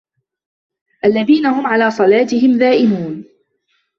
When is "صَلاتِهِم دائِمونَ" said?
1.91-3.25